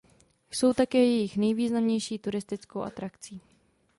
[0.51, 3.41] Jsou také jejich nejvýznamnější turistickou atrakcí.